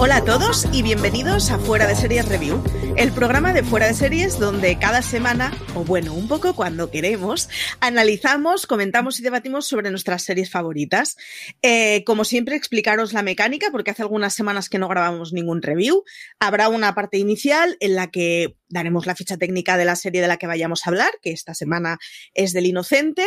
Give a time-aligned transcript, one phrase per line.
[0.00, 2.62] Hola a todos y bienvenidos a Fuera de Series Review,
[2.96, 7.48] el programa de Fuera de Series donde cada semana, o bueno, un poco cuando queremos,
[7.80, 11.16] analizamos, comentamos y debatimos sobre nuestras series favoritas.
[11.62, 16.04] Eh, como siempre, explicaros la mecánica, porque hace algunas semanas que no grabamos ningún review.
[16.38, 20.28] Habrá una parte inicial en la que daremos la ficha técnica de la serie de
[20.28, 21.98] la que vayamos a hablar, que esta semana
[22.34, 23.26] es del Inocente.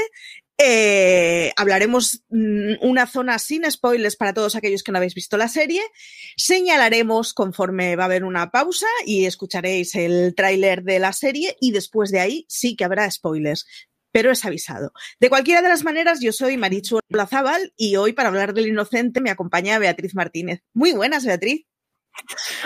[0.57, 5.47] Eh, hablaremos mm, una zona sin spoilers para todos aquellos que no habéis visto la
[5.47, 5.81] serie.
[6.37, 11.71] Señalaremos conforme va a haber una pausa y escucharéis el tráiler de la serie y
[11.71, 13.65] después de ahí sí que habrá spoilers.
[14.11, 14.91] Pero es avisado.
[15.19, 19.21] De cualquiera de las maneras, yo soy Marichu Olazábal y hoy para hablar del inocente
[19.21, 20.61] me acompaña Beatriz Martínez.
[20.73, 21.65] Muy buenas, Beatriz.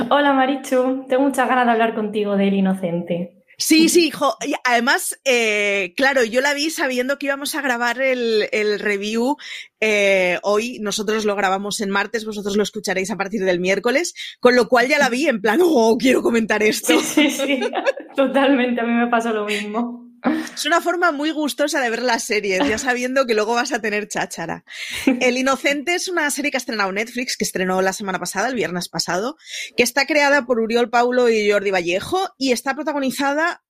[0.10, 3.35] Hola Marichu, tengo muchas ganas de hablar contigo del inocente.
[3.58, 4.36] Sí, sí, hijo.
[4.64, 9.38] además, eh, claro, yo la vi sabiendo que íbamos a grabar el, review
[9.80, 10.80] eh, hoy.
[10.80, 14.88] Nosotros lo grabamos en martes, vosotros lo escucharéis a partir del miércoles, con lo cual
[14.88, 17.00] ya la vi en plan, oh, quiero comentar esto.
[17.00, 17.60] Sí, sí, sí,
[18.16, 20.05] totalmente, a mí me pasa lo mismo.
[20.54, 23.82] Es una forma muy gustosa de ver las series, ya sabiendo que luego vas a
[23.82, 24.64] tener cháchara.
[25.06, 28.56] El Inocente es una serie que ha estrenado Netflix, que estrenó la semana pasada, el
[28.56, 29.38] viernes pasado,
[29.76, 33.62] que está creada por Uriol Paulo y Jordi Vallejo y está protagonizada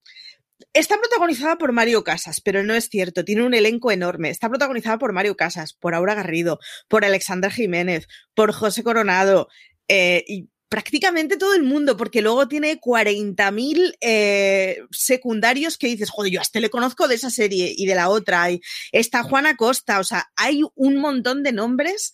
[0.74, 4.30] Está protagonizada por Mario Casas, pero no es cierto, tiene un elenco enorme.
[4.30, 9.48] Está protagonizada por Mario Casas, por Aura Garrido, por Alexandra Jiménez, por José Coronado,
[9.88, 16.32] eh, y prácticamente todo el mundo, porque luego tiene 40.000 eh, secundarios que dices, joder,
[16.32, 18.52] yo a este le conozco de esa serie y de la otra.
[18.52, 22.14] Y está Juana Costa, o sea, hay un montón de nombres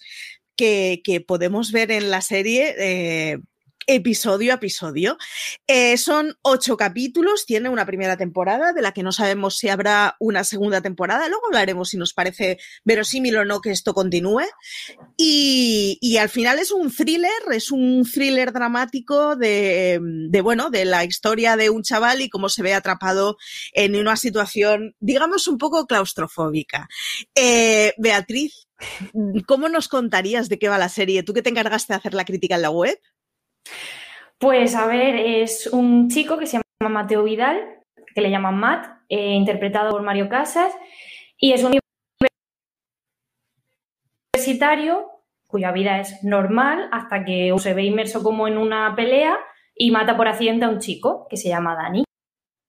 [0.56, 2.76] que, que podemos ver en la serie.
[2.78, 3.38] Eh,
[3.88, 5.18] episodio a episodio.
[5.68, 10.16] Eh, son ocho capítulos, tiene una primera temporada de la que no sabemos si habrá
[10.20, 11.28] una segunda temporada.
[11.28, 14.46] Luego hablaremos si nos parece verosímil o no que esto continúe.
[15.18, 20.86] Y, y al final es un thriller, es un thriller dramático de, de, bueno, de
[20.86, 23.38] la historia de un chaval y cómo se ve atrapado
[23.74, 26.88] en una situación, digamos, un poco claustrofóbica.
[27.36, 28.68] Eh, Beatriz,
[29.48, 31.24] ¿cómo nos contarías de qué va la serie?
[31.24, 33.00] ¿Tú que te encargaste de hacer la crítica en la web?
[34.42, 37.84] Pues a ver, es un chico que se llama Mateo Vidal,
[38.16, 40.74] que le llaman Matt, eh, interpretado por Mario Casas,
[41.38, 41.80] y es un
[44.34, 45.12] universitario
[45.46, 49.38] cuya vida es normal hasta que se ve inmerso como en una pelea
[49.76, 52.04] y mata por accidente a un chico que se llama Dani.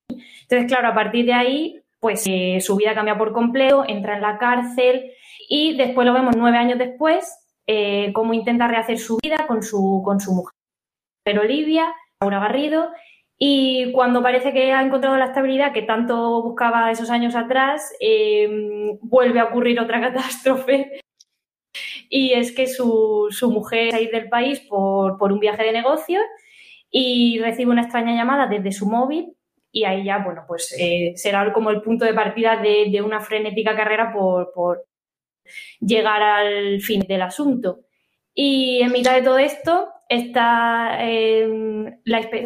[0.08, 4.22] Entonces, claro, a partir de ahí, pues eh, su vida cambia por completo, entra en
[4.22, 5.12] la cárcel
[5.48, 7.34] y después lo vemos nueve años después,
[7.66, 10.52] eh, cómo intenta rehacer su vida con su, con su mujer
[11.24, 12.90] pero Olivia, Laura Garrido,
[13.44, 18.98] y cuando parece que ha encontrado la estabilidad que tanto buscaba esos años atrás, em,
[19.00, 20.00] vuelve a ocurrir otra
[20.40, 21.00] catástrofe.
[22.08, 26.22] Y es que su, mujer se del país por, un viaje de negocios
[26.88, 29.34] y recibe una extraña llamada desde su móvil
[29.72, 33.74] y ahí ya, bueno, pues eh, será como el punto de partida de, una frenética
[33.74, 34.84] carrera por, por,
[35.80, 37.80] llegar al fin del asunto.
[38.34, 41.86] Y en mitad de todo esto, está em,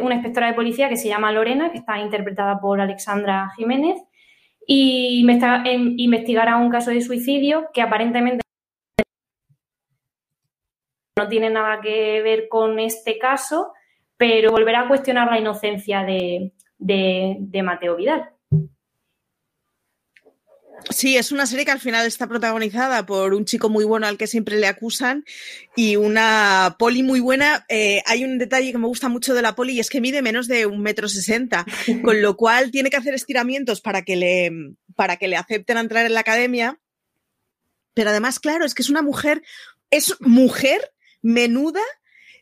[0.01, 4.01] una inspectora de policía que se llama Lorena, que está interpretada por Alexandra Jiménez,
[4.67, 8.43] y me está, em, investigará un caso de suicidio que aparentemente
[11.19, 13.73] no tiene nada que ver con este caso,
[14.17, 18.36] pero volverá a cuestionar la inocencia de Mateo Vidal.
[20.91, 24.17] Sí, es una serie que al final está protagonizada por un chico muy bueno al
[24.17, 25.25] que siempre le acusan
[25.75, 27.67] y una poli muy buena.
[27.69, 30.23] Eh, hay un detalle que me gusta mucho de la poli y es que mide
[30.23, 31.67] menos de un metro sesenta,
[32.05, 34.53] con lo cual tiene que hacer estiramientos para que le,
[34.95, 36.79] para que le acepten entrar en la academia.
[37.95, 39.43] Pero además, claro, es que es una mujer,
[39.91, 41.81] es mujer menuda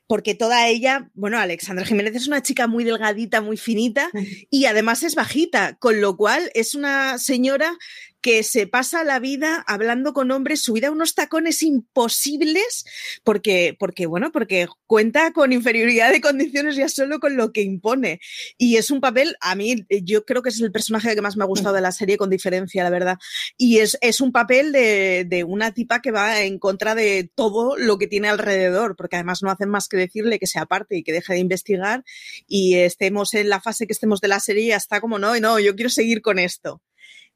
[0.07, 4.11] porque toda ella, bueno, Alexandra Jiménez es una chica muy delgadita, muy finita
[4.51, 7.77] y además es bajita, con lo cual es una señora
[8.25, 12.87] que se pasa la vida hablando con hombres, subida a unos tacones imposibles,
[13.23, 18.21] porque, porque, bueno, porque cuenta con inferioridad de condiciones ya solo con lo que impone.
[18.57, 21.45] Y es un papel, a mí, yo creo que es el personaje que más me
[21.45, 23.19] ha gustado de la serie, con diferencia, la verdad.
[23.59, 27.77] Y es, es un papel de, de una tipa que va en contra de todo
[27.77, 31.03] lo que tiene alrededor, porque además no hacen más que decirle que se aparte y
[31.03, 32.05] que deje de investigar
[32.47, 35.59] y estemos en la fase que estemos de la serie, ya está como, no, no,
[35.59, 36.81] yo quiero seguir con esto.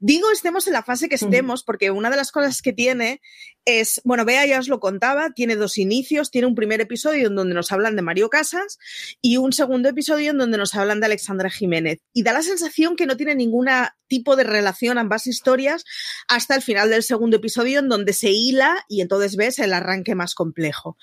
[0.01, 3.21] Digo estemos en la fase que estemos porque una de las cosas que tiene
[3.65, 7.35] es, bueno, vea ya os lo contaba, tiene dos inicios, tiene un primer episodio en
[7.35, 8.79] donde nos hablan de Mario Casas
[9.21, 11.99] y un segundo episodio en donde nos hablan de Alexandra Jiménez.
[12.13, 13.69] Y da la sensación que no tiene ningún
[14.07, 15.85] tipo de relación ambas historias
[16.29, 20.15] hasta el final del segundo episodio en donde se hila y entonces ves el arranque
[20.15, 20.97] más complejo.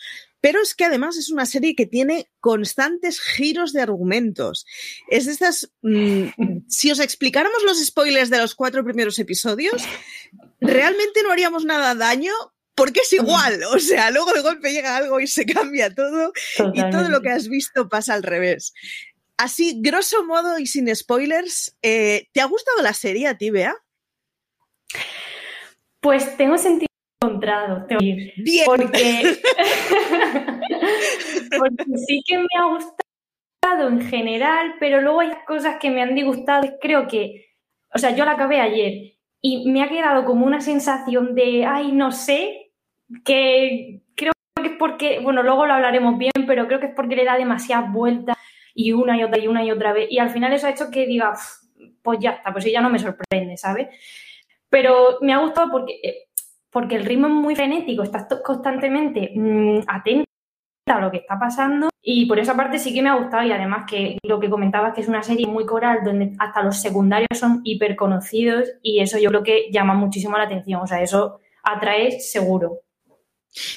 [0.46, 4.68] Pero es que además es una serie que tiene constantes giros de argumentos.
[5.10, 6.26] Es de estas, mm,
[6.70, 9.84] si os explicáramos los spoilers de los cuatro primeros episodios,
[10.62, 12.32] realmente no haríamos nada daño
[12.76, 16.32] porque es igual, o sea, luego de golpe llega algo y se cambia todo
[16.76, 18.72] y todo lo que has visto pasa al revés.
[19.38, 23.76] Así, grosso modo y sin spoilers, eh, ¿te ha gustado la serie a ti, Bea?
[26.02, 26.95] Pues tengo sentido
[27.26, 28.32] encontrado, Bien.
[28.66, 28.90] Porque,
[31.58, 36.16] porque sí que me ha gustado en general, pero luego hay cosas que me han
[36.16, 36.68] disgustado.
[36.80, 37.48] Creo que,
[37.94, 41.92] o sea, yo la acabé ayer y me ha quedado como una sensación de, ay,
[41.92, 42.72] no sé,
[43.24, 47.16] que creo que es porque, bueno, luego lo hablaremos bien, pero creo que es porque
[47.16, 48.38] le da demasiadas vueltas
[48.74, 50.08] y una y otra y una y otra vez.
[50.10, 51.34] Y al final eso ha hecho que diga,
[52.02, 53.88] pues ya está, pues ya no me sorprende, ¿sabes?
[54.70, 56.28] Pero me ha gustado porque, eh,
[56.76, 60.26] porque el ritmo es muy frenético, estás constantemente mm, atento
[60.88, 63.54] a lo que está pasando y por esa parte sí que me ha gustado y
[63.54, 67.30] además que lo que comentabas que es una serie muy coral donde hasta los secundarios
[67.40, 71.40] son hiper conocidos y eso yo creo que llama muchísimo la atención, o sea, eso
[71.64, 72.82] atrae seguro.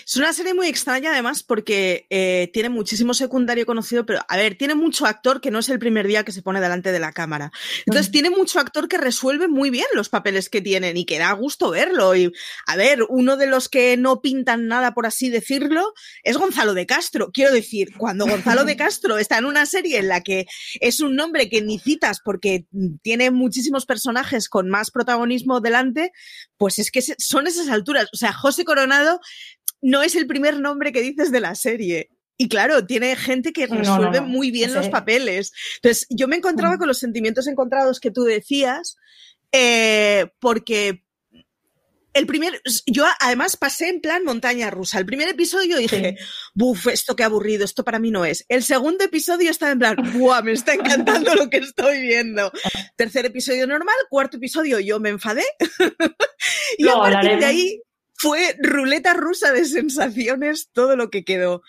[0.06, 4.56] Es una serie muy extraña además porque eh, tiene muchísimo secundario conocido, pero a ver,
[4.56, 7.12] tiene mucho actor que no es el primer día que se pone delante de la
[7.12, 7.52] cámara.
[7.86, 11.32] Entonces tiene mucho actor que resuelve muy bien los papeles que tienen y que da
[11.32, 12.14] gusto verlo.
[12.16, 12.32] Y
[12.66, 15.92] a ver, uno de los que no pintan nada, por así decirlo,
[16.22, 17.30] es Gonzalo de Castro.
[17.32, 20.46] Quiero decir, cuando Gonzalo de Castro está en una serie en la que
[20.80, 22.66] es un nombre que ni citas porque
[23.02, 26.12] tiene muchísimos personajes con más protagonismo delante,
[26.56, 28.08] pues es que son esas alturas.
[28.12, 29.20] O sea, José Coronado
[29.80, 32.10] no es el primer nombre que dices de la serie.
[32.36, 35.52] Y claro, tiene gente que resuelve muy bien los papeles.
[35.76, 36.78] Entonces, yo me encontraba mm.
[36.78, 38.96] con los sentimientos encontrados que tú decías,
[39.50, 41.02] eh, porque
[42.14, 44.98] el primer, yo además pasé en plan montaña rusa.
[44.98, 46.16] El primer episodio dije,
[46.54, 48.44] buf, esto qué aburrido, esto para mí no es.
[48.48, 52.50] El segundo episodio estaba en plan, buah, me está encantando lo que estoy viendo.
[52.96, 55.44] Tercer episodio normal, cuarto episodio yo me enfadé.
[56.78, 57.82] y a partir de ahí
[58.18, 61.62] fue ruleta rusa de sensaciones todo lo que quedó.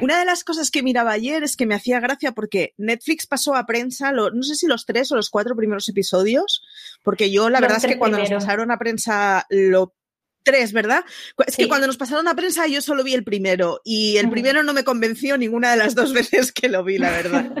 [0.00, 3.56] Una de las cosas que miraba ayer es que me hacía gracia porque Netflix pasó
[3.56, 6.62] a prensa, no sé si los tres o los cuatro primeros episodios,
[7.02, 9.96] porque yo la verdad es que cuando nos pasaron a prensa lo
[10.44, 11.04] tres, ¿verdad?
[11.44, 14.62] Es que cuando nos pasaron a prensa yo solo vi el primero y el primero
[14.62, 17.52] no me convenció ninguna de las dos veces que lo vi, la verdad.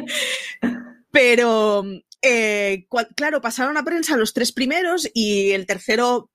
[1.10, 1.84] Pero,
[2.22, 6.30] eh, claro, pasaron a prensa los tres primeros y el tercero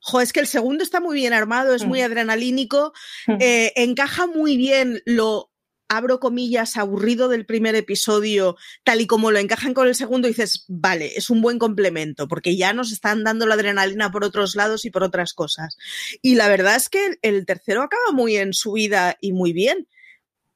[0.00, 2.04] Jo, es que el segundo está muy bien armado, es muy mm.
[2.04, 2.92] adrenalínico,
[3.26, 3.36] mm.
[3.40, 5.50] eh, encaja muy bien lo,
[5.90, 10.64] abro comillas, aburrido del primer episodio, tal y como lo encajan con el segundo, dices,
[10.68, 14.84] vale, es un buen complemento, porque ya nos están dando la adrenalina por otros lados
[14.84, 15.76] y por otras cosas.
[16.22, 19.88] Y la verdad es que el tercero acaba muy en su vida y muy bien.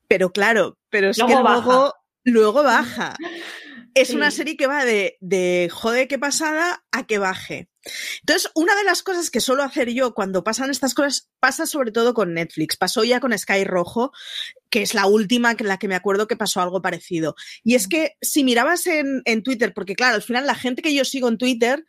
[0.06, 3.16] Pero claro, pero es que luego, luego baja.
[3.94, 7.68] Es una serie que va de, de jode qué pasada a que baje.
[8.20, 11.92] Entonces, una de las cosas que suelo hacer yo cuando pasan estas cosas, pasa sobre
[11.92, 12.76] todo con Netflix.
[12.76, 14.12] Pasó ya con Sky Rojo,
[14.70, 17.34] que es la última que la que me acuerdo que pasó algo parecido.
[17.62, 20.94] Y es que si mirabas en, en Twitter, porque claro, al final la gente que
[20.94, 21.84] yo sigo en Twitter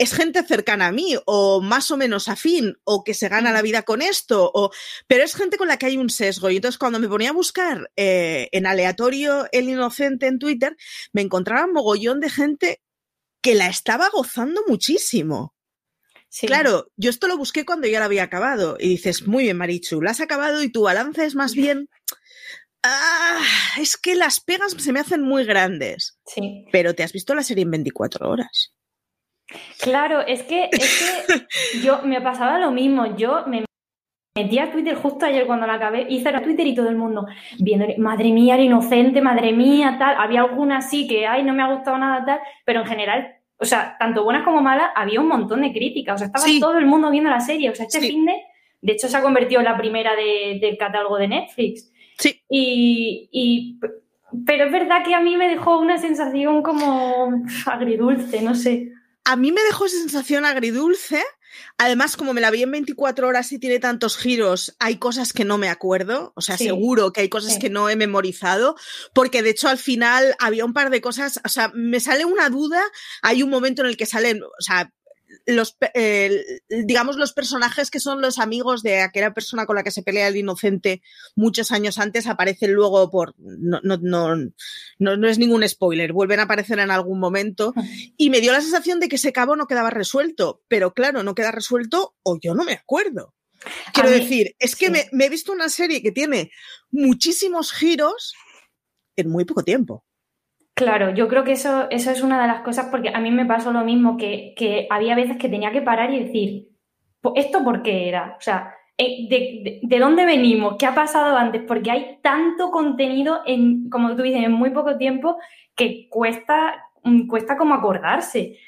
[0.00, 3.60] es gente cercana a mí o más o menos afín o que se gana la
[3.60, 4.70] vida con esto, o,
[5.06, 6.48] pero es gente con la que hay un sesgo.
[6.48, 10.74] Y entonces cuando me ponía a buscar eh, en aleatorio el inocente en Twitter,
[11.12, 12.80] me encontraba un mogollón de gente
[13.42, 15.54] que la estaba gozando muchísimo.
[16.42, 20.00] Claro, yo esto lo busqué cuando ya la había acabado y dices, muy bien, Marichu,
[20.00, 21.88] la has acabado y tu balance es más bien...
[22.82, 23.42] Ah,
[23.78, 26.18] es que las pegas se me hacen muy grandes.
[26.24, 26.64] Sí.
[26.72, 28.72] Pero te has visto la serie en 24 horas.
[29.80, 31.46] Claro, es que, es que
[31.82, 33.16] yo me pasaba lo mismo.
[33.16, 33.64] Yo me
[34.34, 37.26] metí a Twitter justo ayer cuando la acabé, hice a Twitter y todo el mundo
[37.58, 40.16] viendo, madre mía, el inocente, madre mía, tal.
[40.18, 43.64] Había alguna así que, ay, no me ha gustado nada, tal, pero en general, o
[43.64, 46.14] sea, tanto buenas como malas, había un montón de críticas.
[46.14, 47.70] O sea, estaba todo el mundo viendo la serie.
[47.70, 48.36] O sea, este fin de,
[48.80, 51.92] de hecho, se ha convertido en la primera del catálogo de Netflix.
[52.18, 52.40] Sí.
[52.48, 53.80] Y, y,
[54.46, 58.92] pero es verdad que a mí me dejó una sensación como agridulce, no sé
[59.24, 61.22] a mí me dejó sensación agridulce.
[61.78, 65.44] Además, como me la vi en 24 horas y tiene tantos giros, hay cosas que
[65.44, 66.32] no me acuerdo.
[66.36, 68.76] O sea, seguro que hay cosas que no he memorizado,
[69.14, 72.48] porque de hecho al final había un par de cosas, o sea, me sale una
[72.48, 72.82] duda.
[73.22, 74.92] Hay un momento en el que salen, o sea,
[75.46, 75.76] los,
[76.68, 80.28] digamos, los personajes que son los amigos de aquella persona con la que se pelea
[80.28, 81.02] el inocente
[81.36, 84.36] muchos años antes aparecen luego por, no, no, no,
[84.98, 87.72] no, es ningún spoiler, vuelven a aparecer en algún momento
[88.16, 91.34] y me dio la sensación de que ese cabo no quedaba resuelto, pero claro, no
[91.34, 93.34] queda resuelto o yo no me acuerdo.
[93.92, 96.50] Quiero decir, es que me, he visto una serie que tiene
[96.90, 98.34] muchísimos giros
[99.16, 100.04] en muy poco tiempo.
[100.74, 103.44] Claro, yo creo que eso, eso es una de las cosas, porque a mí me
[103.44, 106.68] pasó lo mismo, que, que había veces que tenía que parar y decir,
[107.34, 108.36] ¿esto por qué era?
[108.38, 110.76] O sea, eh, de, de, dónde venimos?
[110.78, 111.62] ¿Qué ha pasado antes?
[111.66, 115.38] Porque hay tanto contenido, en, como tú dices, en muy poco tiempo
[115.74, 118.58] que cuesta, mm, cuesta como acordarse.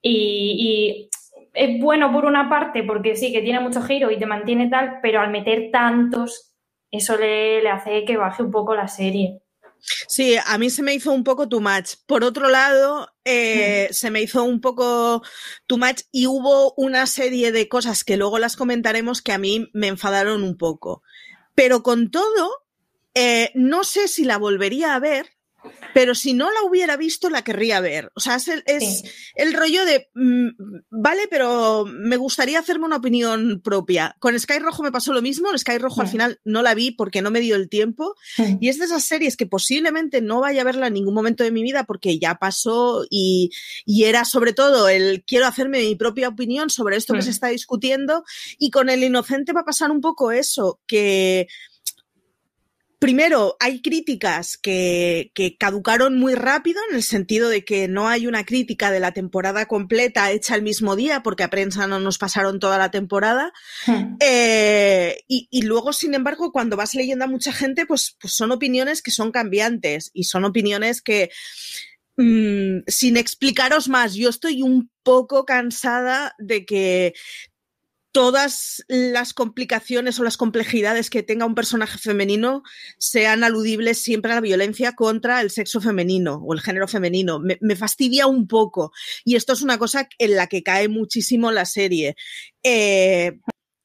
[0.00, 1.10] Y,
[1.54, 5.00] es bueno por una parte porque sí, que tiene mucho giro y te mantiene tal,
[5.02, 6.54] pero al meter tantos,
[6.90, 9.41] eso le, le hace que baje un poco la serie.
[10.08, 11.96] Sí, a mí se me hizo un poco too much.
[12.06, 15.22] Por otro lado, eh, se me hizo un poco
[15.66, 19.70] too much y hubo una serie de cosas que luego las comentaremos que a mí
[19.72, 21.02] me enfadaron un poco.
[21.54, 22.64] Pero con todo,
[23.14, 25.31] eh, no sé si la volvería a ver
[25.94, 28.10] pero si no la hubiera visto, la querría ver.
[28.14, 28.48] O sea, es
[29.34, 30.48] el, rollo de, mm,
[30.90, 34.16] vale, pero me gustaría hacerme una opinión propia.
[34.18, 35.56] Con Sky Rojo me pasó lo mismo.
[35.56, 38.14] Sky Rojo al final no la vi porque no me dio el tiempo.
[38.60, 41.50] Y es de esas series que posiblemente no vaya a verla en ningún momento de
[41.50, 43.50] mi vida porque ya pasó y,
[43.86, 48.24] era sobre todo el quiero hacerme mi propia opinión sobre esto que se está discutiendo.
[48.58, 51.46] Y con el inocente va a pasar un poco eso, que
[53.02, 58.44] Primero, hay críticas que, caducaron muy rápido en el sentido de que no hay una
[58.44, 62.60] crítica de la temporada completa hecha el mismo día, porque a prensa no nos pasaron
[62.60, 63.52] toda la temporada.
[63.88, 64.18] Hmm.
[64.20, 69.02] Eh, y, luego, sin embargo, cuando vas leyendo a mucha gente, pues, pues son opiniones
[69.02, 71.30] que son cambiantes y son opiniones que,
[72.18, 77.14] mm, sin explicaros más, yo estoy un poco cansada de que
[78.12, 82.62] todas las complicaciones o las complejidades que tenga un personaje femenino
[82.98, 87.40] sean aludibles siempre a la violencia contra el sexo femenino o el género femenino.
[87.40, 88.92] Me, fastidia un poco.
[89.24, 92.14] Y esto es una cosa en la que cae muchísimo la serie.
[92.62, 93.38] Eh,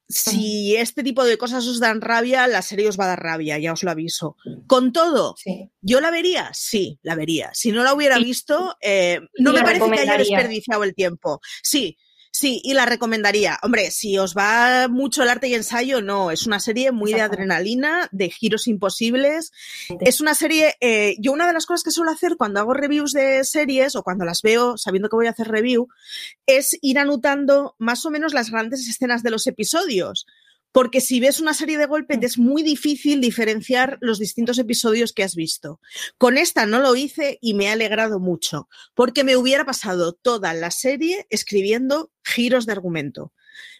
[0.09, 3.57] si este tipo de cosas os dan rabia, la serie os va a dar rabia,
[3.59, 4.37] ya os lo aviso.
[4.67, 5.35] Con todo,
[5.81, 6.49] ¿yo la vería?
[6.53, 7.49] Sí, la vería.
[7.53, 11.41] Si no la hubiera visto, eh, no me parece que haya desperdiciado el tiempo.
[11.61, 11.97] Sí,
[12.31, 13.57] Sí, y la recomendaría.
[13.63, 16.31] Hombre, si os va mucho el arte y ensayo, no.
[16.31, 19.51] Es una serie muy de adrenalina, de giros imposibles.
[20.01, 20.75] Es una serie.
[20.79, 24.03] Eh, yo, una de las cosas que suelo hacer cuando hago reviews de series o
[24.03, 25.87] cuando las veo sabiendo que voy a hacer review
[26.45, 30.25] es ir anotando más o menos las grandes escenas de los episodios
[30.71, 32.23] porque si ves una serie de golpe mm.
[32.23, 35.79] es muy difícil diferenciar los distintos episodios que has visto.
[36.17, 40.53] Con esta no lo hice y me ha alegrado mucho, porque me hubiera pasado toda
[40.53, 43.33] la serie escribiendo giros de argumento.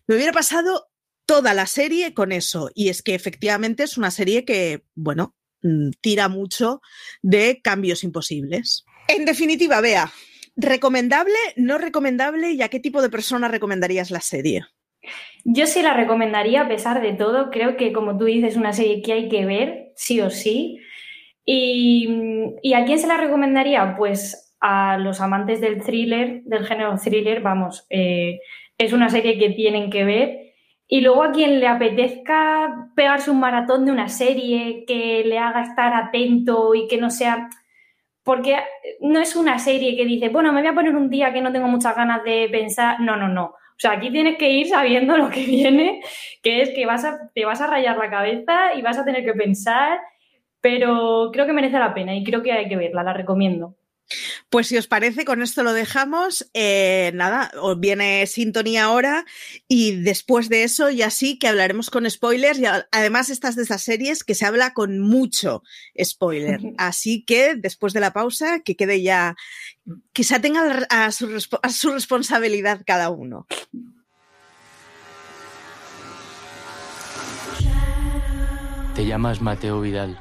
[0.08, 0.88] Me hubiera pasado
[1.26, 5.90] toda la serie con eso, y es que efectivamente es una serie que, bueno, mm,
[6.02, 6.82] tira mucho
[7.22, 8.86] de cambios imposibles.
[9.10, 10.12] En definitiva, vea,
[10.56, 14.66] ¿recomendable, no recomendable y a qué tipo de persona recomendarías la serie?
[15.44, 17.52] Yo sí la recomendaría a pesar de todo.
[17.52, 20.80] Creo que, como tú dices, es una serie que hay que ver, sí o sí.
[21.46, 23.96] ¿Y, a quién se la recomendaría?
[23.98, 28.42] Pues a los amantes del thriller, del género thriller, vamos, eh,
[28.78, 30.48] es una serie que tienen que ver.
[30.90, 35.62] Y luego a quien le apetezca pegarse un maratón de una serie que le haga
[35.62, 37.50] estar atento y que no sea...
[38.24, 38.58] Porque
[39.00, 41.54] no es una serie que dice, bueno, me voy a poner un día que no
[41.54, 43.00] tengo muchas ganas de pensar.
[43.00, 43.56] No, no, no.
[43.78, 46.02] O sea, aquí tienes que ir sabiendo lo que viene,
[46.42, 49.24] que es que vas a, te vas a rayar la cabeza y vas a tener
[49.24, 50.00] que pensar,
[50.62, 53.76] pero creo que merece la pena y creo que hay que verla, la recomiendo.
[54.50, 56.50] Pues si os parece, con esto lo dejamos.
[56.54, 59.26] Eh, nada, os viene sintonía ahora
[59.68, 63.82] y después de eso ya sí que hablaremos con spoilers y además estas de esas
[63.82, 65.64] series que se habla con mucho
[66.02, 66.60] spoiler.
[66.78, 69.36] Así que después de la pausa, que quede ya,
[70.14, 71.28] quizá tenga a su,
[71.62, 73.48] a su responsabilidad cada uno.
[78.96, 80.20] Te llamas Mateo Vidal.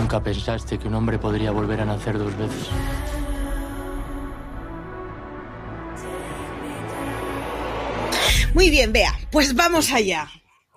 [0.00, 2.68] Nunca pensaste que un hombre podría volver a nacer dos veces.
[8.54, 10.26] Muy bien, vea, pues vamos allá.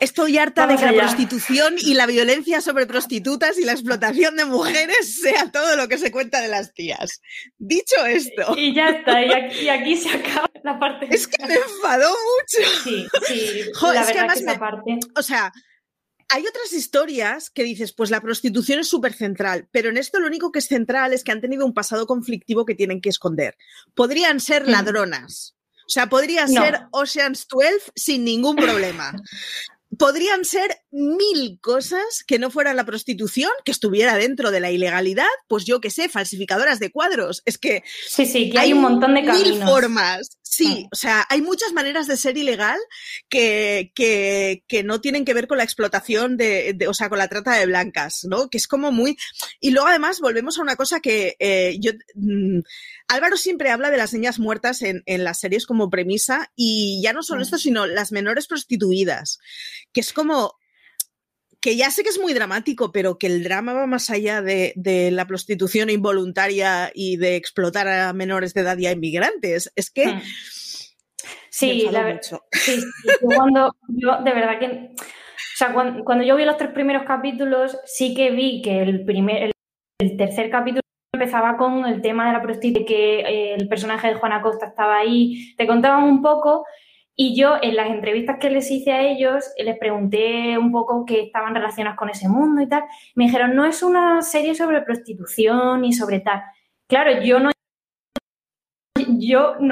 [0.02, 4.44] Estoy harta de que la prostitución y la violencia sobre prostitutas y la explotación de
[4.44, 7.22] mujeres sea todo lo que se cuenta de las tías.
[7.58, 8.56] Dicho esto.
[8.58, 11.08] Y ya está, y aquí, se acaba la parte.
[11.10, 12.70] Es que me enfadó mucho.
[12.84, 13.62] Sí, sí.
[13.74, 15.00] Joder, es que además parte...
[15.16, 15.54] O sea,
[16.34, 20.26] hay otras historias que dices, pues la prostitución es súper central, pero en esto lo
[20.26, 23.56] único que es central es que han tenido un pasado conflictivo que tienen que esconder.
[23.94, 25.56] Podrían ser ladronas.
[25.86, 29.14] O sea, podría ser Ocean's 12 sin ningún problema.
[30.04, 35.24] podrían ser mil cosas que no fueran la prostitución, que estuviera dentro de la ilegalidad,
[35.48, 37.42] pues yo qué sé, falsificadoras de cuadros.
[37.46, 37.84] Es que.
[38.10, 39.60] Sí, sí, que hay, un montón de caminos.
[39.60, 40.38] Mil formas.
[40.56, 42.78] Sí, o sea, hay muchas maneras de ser ilegal
[43.28, 47.18] que, que, que no tienen que ver con la explotación de, de, o sea, con
[47.18, 48.50] la trata de blancas, ¿no?
[48.50, 49.18] Que es como muy.
[49.60, 51.94] Y luego además volvemos a una cosa que eh, yo.
[52.14, 52.60] Mm,
[53.08, 57.14] Álvaro siempre habla de las niñas muertas en, en, las series como premisa y ya
[57.14, 59.40] no solo esto, sino las menores prostituidas,
[59.94, 60.56] que es como
[61.64, 64.74] que ya sé que es muy dramático, pero que el drama va más allá de,
[64.76, 69.72] de, la prostitución involuntaria y de explotar a menores de edad y a inmigrantes.
[69.78, 70.08] Es que...
[70.08, 70.22] Hmm.
[71.50, 72.22] Sí, la verdad.
[72.52, 74.66] Sí, sí, cuando yo de verdad que...
[74.66, 79.06] O sea, cuando, cuando, yo vi los tres primeros capítulos, sí que vi que el,
[79.06, 79.52] primer, el,
[80.00, 80.82] el tercer capítulo
[81.14, 84.98] empezaba con el tema de la prostitución, que eh, el personaje de Juana Costa estaba
[84.98, 86.66] ahí, te contaban un poco
[87.16, 91.22] y yo en las entrevistas que les hice a ellos les pregunté un poco qué
[91.22, 92.84] estaban relacionadas con ese mundo y tal.
[93.16, 96.42] Me dijeron, no es una serie sobre prostitución y sobre tal.
[96.88, 97.52] Claro, yo no
[99.18, 99.72] yo no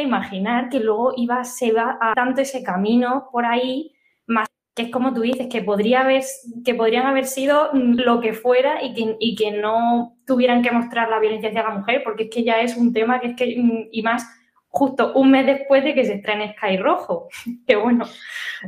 [0.00, 3.94] imaginar que luego iba, se va a tanto ese camino por ahí,
[4.26, 6.24] más que es como tú dices, que podría haber,
[6.64, 11.10] que podrían haber sido lo que fuera y que, y que no tuvieran que mostrar
[11.10, 13.88] la violencia hacia la mujer, porque es que ya es un tema que es que,
[13.90, 14.24] y más
[14.70, 17.28] justo un mes después de que se estrene Sky Rojo.
[17.66, 18.08] Que bueno,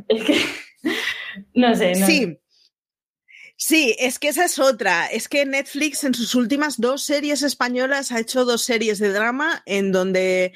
[0.09, 0.37] es que
[1.55, 1.95] no sé.
[1.95, 2.39] No sí.
[3.57, 5.07] Sí, es que esa es otra.
[5.07, 9.63] Es que Netflix en sus últimas dos series españolas ha hecho dos series de drama
[9.67, 10.53] en donde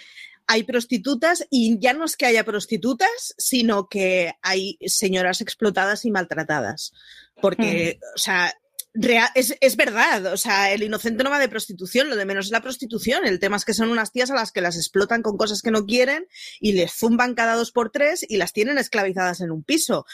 [0.48, 6.10] hay prostitutas y ya no es que haya prostitutas, sino que hay señoras explotadas y
[6.10, 6.92] maltratadas.
[7.40, 8.14] Porque, mm.
[8.14, 8.54] o sea,
[8.98, 12.46] Real, es, es, verdad, o sea, el inocente no va de prostitución, lo de menos
[12.46, 13.26] es la prostitución.
[13.26, 15.70] El tema es que son unas tías a las que las explotan con cosas que
[15.70, 16.26] no quieren
[16.60, 20.06] y les zumban cada dos por tres y las tienen esclavizadas en un piso.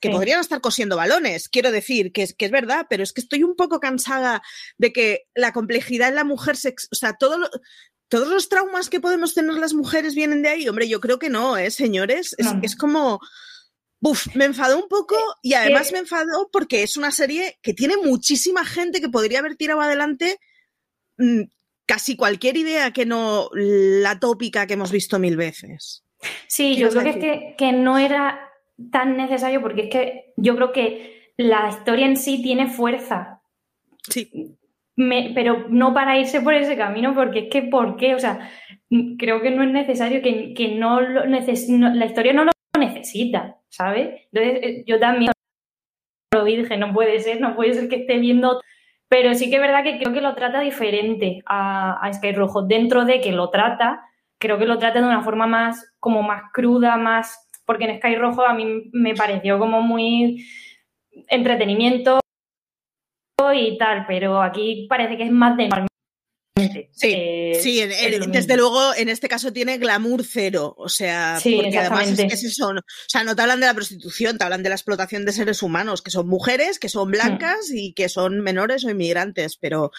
[0.00, 0.14] Que sí.
[0.14, 3.42] podrían estar cosiendo balones, quiero decir, que es, que es verdad, pero es que estoy
[3.42, 4.42] un poco cansada
[4.76, 7.48] de que la complejidad en la mujer, se, o sea, todo lo,
[8.08, 10.68] todos los traumas que podemos tener las mujeres vienen de ahí.
[10.68, 12.34] Hombre, yo creo que no, ¿eh, señores?
[12.36, 12.60] Es, no.
[12.62, 13.20] es como
[14.08, 17.96] Uf, me enfadó un poco y además me enfadó porque es una serie que tiene
[17.96, 20.38] muchísima gente que podría haber tirado adelante
[21.18, 21.42] mmm,
[21.86, 26.04] casi cualquier idea que no la tópica que hemos visto mil veces.
[26.46, 28.48] Sí, yo creo que es que, que, no era
[28.92, 33.40] tan necesario porque es que yo creo que la historia en sí tiene fuerza.
[34.08, 34.56] Sí.
[34.94, 38.14] Me, pero no para irse por ese camino porque es que, ¿por qué?
[38.14, 38.52] O sea,
[39.18, 42.52] creo que no es necesario, que, que no, lo neces no la historia no lo
[42.78, 43.56] necesita.
[43.76, 44.22] ¿Sabes?
[44.32, 45.32] Entonces eh, yo también
[46.34, 48.60] lo vi dije, no puede ser, no puede ser que esté viendo,
[49.08, 52.62] pero sí que es verdad que creo que lo trata diferente a, a Sky Rojo.
[52.62, 54.02] Dentro de que lo trata,
[54.38, 58.16] creo que lo trata de una forma más, como más cruda, más, porque en Sky
[58.16, 60.44] Rojo a mí me pareció como muy
[61.28, 62.20] entretenimiento
[63.54, 65.68] y tal, pero aquí parece que es más de
[66.58, 71.38] Sí, eh, sí en, en, desde luego en este caso tiene glamour cero, o sea,
[71.38, 73.74] sí, porque además es que es eso, no, o sea, no te hablan de la
[73.74, 77.68] prostitución, te hablan de la explotación de seres humanos, que son mujeres, que son blancas
[77.70, 77.76] mm.
[77.76, 79.90] y que son menores o inmigrantes, pero,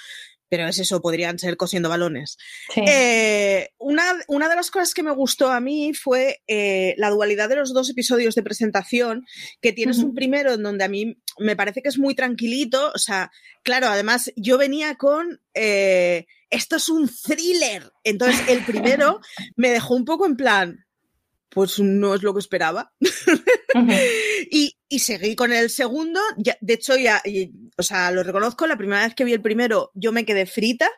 [0.49, 2.37] pero es eso, podrían ser cosiendo balones.
[2.73, 2.81] Sí.
[2.87, 7.49] Eh, una, una, de las cosas que me gustó a mí fue eh, la dualidad
[7.49, 9.27] de los dos episodios de presentación,
[9.61, 10.05] que tienes uh -huh.
[10.05, 13.29] un primero en donde a mí me parece que es muy tranquilito, o sea,
[13.61, 15.39] claro, además yo venía con...
[15.53, 17.91] Eh, esto es un thriller.
[18.03, 19.19] Entonces, el primero
[19.55, 20.86] me dejó un poco en plan,
[21.49, 22.93] pues no es lo que esperaba.
[22.99, 23.05] Uh
[23.79, 23.99] -huh.
[24.51, 26.19] y, y, seguí con el segundo.
[26.37, 29.41] Ya, de hecho, ya, y, o sea, lo reconozco, la primera vez que vi el
[29.41, 30.89] primero, yo me quedé frita.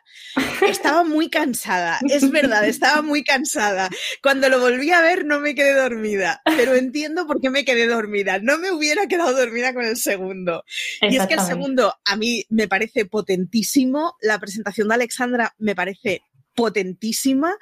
[0.66, 3.88] Estaba muy cansada, es verdad, estaba muy cansada.
[4.22, 7.86] Cuando lo volví a ver, no me quedé dormida, pero entiendo por qué me quedé
[7.86, 8.38] dormida.
[8.40, 10.64] No me hubiera quedado dormida con el segundo.
[11.02, 14.16] Y es que el segundo a mí me parece potentísimo.
[14.20, 16.22] La presentación de Alexandra me parece
[16.60, 17.56] potentísima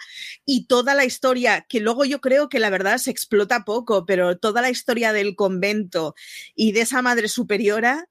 [0.45, 4.37] y toda la historia, que luego yo creo que la verdad se explota poco, pero
[4.39, 6.17] toda la historia del convento
[6.57, 8.09] y de esa madre superiora,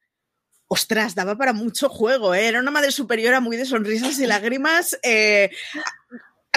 [0.70, 2.48] ostras, daba para mucho juego, ¿eh?
[2.48, 4.98] era una madre superiora muy de sonrisas y lágrimas.
[5.04, 5.52] Eh,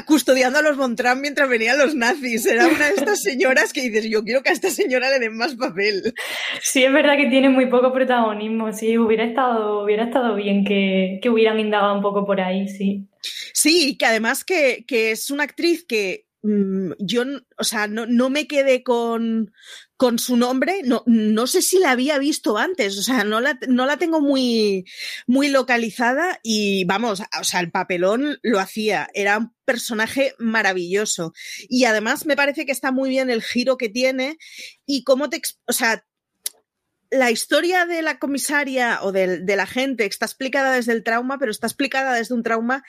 [0.06, 2.46] custodiando a los Montran mientras venían los nazis.
[2.46, 5.36] Era una de estas señoras que dices, yo quiero que a esta señora le den
[5.36, 6.14] más papel.
[6.62, 8.72] Sí, es verdad que tiene muy poco protagonismo.
[8.72, 13.09] Sí, hubiera estado, hubiera estado bien que, que hubieran indagado un poco por ahí, sí.
[13.52, 17.22] Sí, que además que, que es una actriz que mmm, yo,
[17.58, 19.52] o sea, no, no me quedé con,
[19.96, 23.58] con su nombre, no, no sé si la había visto antes, o sea, no la,
[23.68, 24.84] no la tengo muy,
[25.26, 31.32] muy localizada y vamos, o sea, el papelón lo hacía, era un personaje maravilloso.
[31.68, 34.38] Y además me parece que está muy bien el giro que tiene
[34.86, 36.04] y cómo te, o sea,
[37.10, 41.38] la historia de la comisaria o de, de la gente está explicada desde el trauma,
[41.38, 42.82] pero está explicada desde un trauma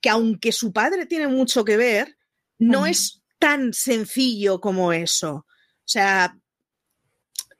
[0.00, 2.16] que aunque su padre tiene mucho que ver,
[2.58, 5.34] no es tan sencillo como eso.
[5.34, 5.46] O
[5.84, 6.36] sea,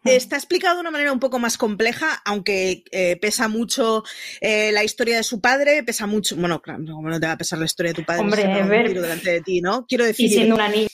[0.05, 4.03] Está explicado de una manera un poco más compleja, aunque eh, pesa mucho
[4.41, 6.35] eh, la historia de su padre, pesa mucho.
[6.35, 8.67] Bueno, claro, como no te va a pesar la historia de tu padre, Hombre, a
[8.67, 8.93] ver.
[8.93, 9.87] delante de ti, ¿no?
[9.87, 10.27] Quiero decir.
[10.27, 10.89] Y siendo una niña.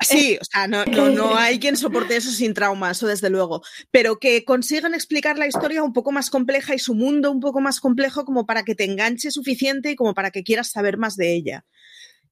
[0.00, 3.62] Sí, o sea, no, no, no, hay quien soporte eso sin trauma, eso desde luego.
[3.90, 7.60] Pero que consigan explicar la historia un poco más compleja y su mundo un poco
[7.60, 11.16] más complejo como para que te enganche suficiente y como para que quieras saber más
[11.16, 11.64] de ella.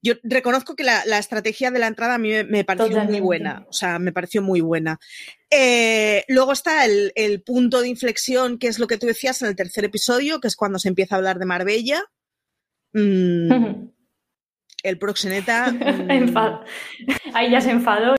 [0.02, 3.12] Yo reconozco que la, la estrategia de la entrada a mí me, me pareció Totalmente.
[3.12, 4.98] muy buena, o sea, me pareció muy buena.
[5.50, 9.48] Eh, luego está el, el punto de inflexión, que es lo que tú decías en
[9.48, 12.02] el tercer episodio, que es cuando se empieza a hablar de Marbella.
[12.94, 13.90] Mm,
[14.82, 15.70] el proxeneta.
[15.72, 16.36] mm,
[17.34, 18.16] Ahí ya se enfadó.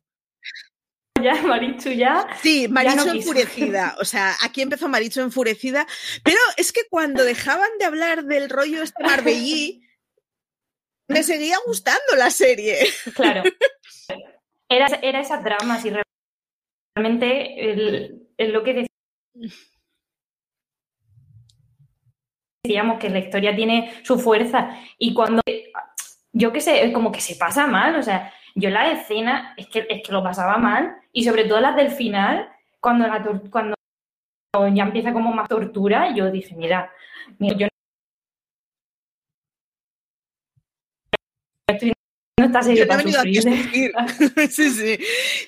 [1.21, 2.27] Ya, Marichu, ya.
[2.41, 3.15] Sí, Maricho no quiso.
[3.29, 3.95] enfurecida.
[3.99, 5.85] O sea, aquí empezó Maricho enfurecida.
[6.23, 9.87] Pero es que cuando dejaban de hablar del rollo este Marbellí,
[11.07, 12.77] me seguía gustando la serie.
[13.13, 13.43] Claro.
[14.69, 15.91] Era, era esa trama, si
[16.95, 18.87] realmente el- es lo que
[22.63, 24.69] decíamos, que la historia tiene su fuerza.
[24.97, 25.41] Y cuando,
[26.33, 29.67] yo qué sé, es como que se pasa mal, o sea, yo la escena es
[29.67, 33.75] que, es que lo pasaba mal, y sobre todo las del final, cuando, la cuando
[34.73, 36.91] ya empieza como más tortura, yo dije, mira,
[37.37, 37.67] mira, yo
[41.69, 43.91] no estoy Yo te he para venido aquí a sufrir.
[44.49, 44.97] sí, sí.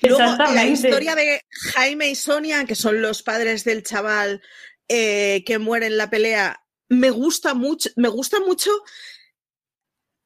[0.02, 1.40] Luego, la historia de
[1.74, 4.42] Jaime y Sonia, que son los padres del chaval
[4.88, 7.90] eh, que muere en la pelea, me gusta mucho.
[7.96, 8.70] Me gusta mucho.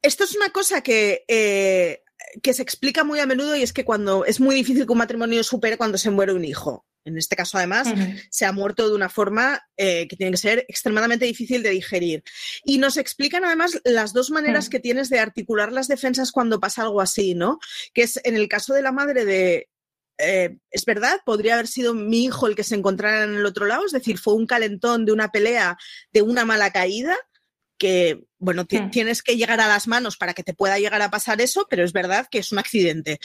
[0.01, 2.03] Esto es una cosa que, eh,
[2.41, 4.97] que se explica muy a menudo y es que cuando es muy difícil que un
[4.97, 6.85] matrimonio supere cuando se muere un hijo.
[7.05, 7.87] En este caso, además,
[8.29, 12.23] se ha muerto de una forma eh, que tiene que ser extremadamente difícil de digerir.
[12.63, 16.83] Y nos explican además las dos maneras que tienes de articular las defensas cuando pasa
[16.83, 17.57] algo así, ¿no?
[17.93, 19.69] Que es en el caso de la madre de...
[20.19, 23.65] eh, es verdad, podría haber sido mi hijo el que se encontrara en el otro
[23.65, 25.77] lado, es decir, fue un calentón de una pelea,
[26.11, 27.17] de una mala caída,
[27.79, 28.91] que, bueno, ti- Mm.
[28.91, 31.83] tienes que llegar a las manos para que te pueda llegar a pasar eso, pero
[31.83, 33.19] es verdad que es un accidente.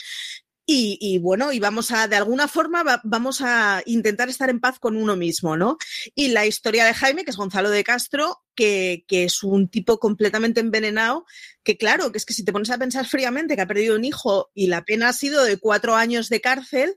[0.67, 4.59] Y, y bueno, y vamos a, de alguna forma, va- vamos a intentar estar en
[4.59, 5.77] paz con uno mismo, ¿no?
[6.15, 9.99] Y la historia de Jaime, que es Gonzalo de Castro, que, que es un tipo
[9.99, 11.25] completamente envenenado,
[11.63, 14.05] que claro, que es que si te pones a pensar fríamente que ha perdido un
[14.05, 16.95] hijo y la pena ha sido de cuatro años de cárcel,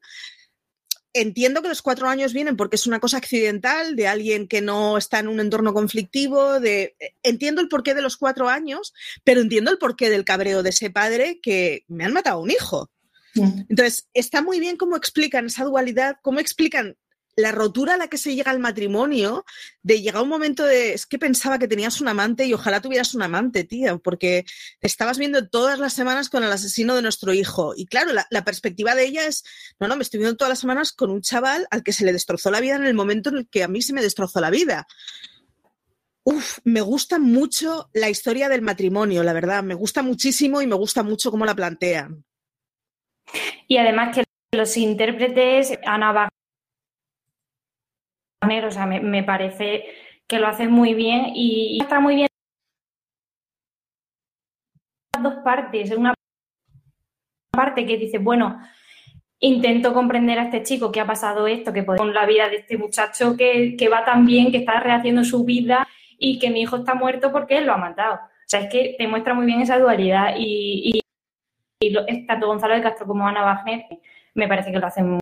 [1.20, 4.98] entiendo que los cuatro años vienen porque es una cosa accidental de alguien que no
[4.98, 9.70] está en un entorno conflictivo, de entiendo el porqué de los cuatro años, pero entiendo
[9.70, 12.90] el porqué del cabreo de ese padre que me han matado a un hijo.
[13.34, 16.96] Entonces, está muy bien cómo explican esa dualidad, cómo explican
[17.38, 19.44] la rotura a la que se llega al matrimonio,
[19.84, 23.14] de llegar un momento de, es que pensaba que tenías un amante y ojalá tuvieras
[23.14, 24.44] un amante, tío, porque
[24.80, 27.74] estabas viendo todas las semanas con el asesino de nuestro hijo.
[27.76, 29.44] Y claro, la, perspectiva de ella es,
[29.78, 32.12] no, no, me estoy viendo todas las semanas con un chaval al que se le
[32.12, 34.50] destrozó la vida en el momento en el que a mí se me destrozó la
[34.50, 34.88] vida.
[36.24, 40.74] Uf, me gusta mucho la historia del matrimonio, la verdad, me gusta muchísimo y me
[40.74, 42.24] gusta mucho cómo la plantean.
[43.68, 46.28] Y además que los intérpretes, Ana
[48.42, 49.84] o sea, me, parece
[50.26, 52.28] que lo hacen muy bien y, está muy bien
[55.14, 55.90] las dos partes.
[55.90, 56.14] Una
[57.50, 58.60] parte que dice, bueno,
[59.40, 62.56] intento comprender a este chico que ha pasado esto, que puede con la vida de
[62.56, 65.86] este muchacho que, que va tan bien, que está rehaciendo su vida
[66.18, 68.14] y que mi hijo está muerto porque él lo ha matado.
[68.16, 71.00] O sea, es que te muestra muy bien esa dualidad y, y
[71.80, 73.86] y lo, tanto Gonzalo de Castro como Ana Wagner
[74.34, 75.20] me parece que lo hacen muy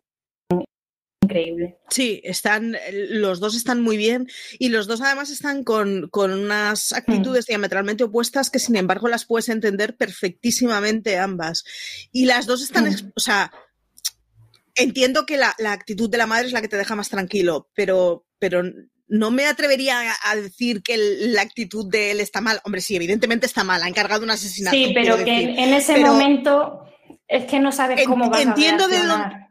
[1.23, 1.79] increíble.
[1.91, 6.93] Sí, están, los dos están muy bien y los dos además están con, con unas
[6.93, 7.51] actitudes mm.
[7.51, 11.65] diametralmente opuestas que sin embargo las puedes entender perfectísimamente ambas.
[12.13, 13.13] Y las dos están, mm.
[13.15, 13.53] o sea,
[14.75, 17.69] entiendo que la, la, actitud de la madre es la que te deja más tranquilo,
[17.75, 18.63] pero, pero
[19.09, 22.61] no me atrevería a, a decir que el, la actitud de él está mal.
[22.65, 24.77] Hombre, sí, evidentemente está mal, ha encargado un asesinato.
[24.77, 26.83] Sí, pero que en ese pero momento
[27.29, 29.47] es que no sabes cómo vas entiendo a de dónde,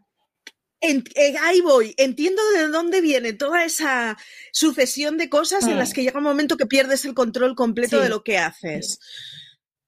[0.89, 4.17] en, eh, ahí voy, entiendo de dónde viene toda esa
[4.51, 5.69] sucesión de cosas mm.
[5.69, 8.03] en las que llega un momento que pierdes el control completo sí.
[8.03, 8.99] de lo que haces.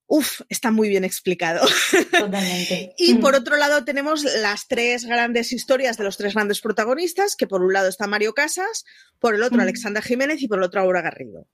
[0.10, 1.68] Uf, está muy bien explicado.
[2.12, 2.94] Totalmente.
[2.98, 7.46] y por otro lado tenemos las tres grandes historias de los tres grandes protagonistas, que
[7.46, 8.86] por un lado está Mario Casas,
[9.20, 9.62] por el otro mm.
[9.62, 11.48] Alexandra Jiménez y por el otro Aura Garrido.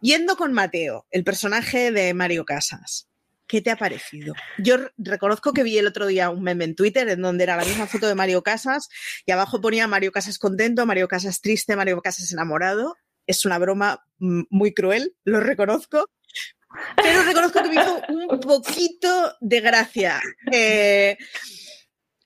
[0.00, 3.08] Yendo con Mateo, el personaje de Mario Casas.
[3.48, 4.34] ¿Qué te ha parecido?
[4.58, 7.64] Yo reconozco que vi el otro día un meme en Twitter en donde era la
[7.64, 8.88] misma foto de Mario Casas
[9.26, 12.96] y abajo ponía Mario Casas contento, Mario Casas triste, Mario Casas enamorado.
[13.26, 16.08] Es una broma mm, muy cruel, lo reconozco,
[16.96, 20.20] pero reconozco que me hizo un poquito de gracia.
[20.52, 21.16] Eh,